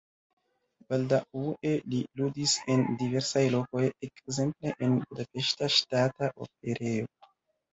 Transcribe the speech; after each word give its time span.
Baldaŭe 0.93 1.73
li 1.93 1.99
ludis 2.21 2.55
en 2.77 2.85
diversaj 3.01 3.45
lokoj, 3.57 3.83
ekzemple 4.09 4.73
en 4.89 4.97
Budapeŝta 5.05 5.71
Ŝtata 5.77 6.33
Operejo. 6.49 7.09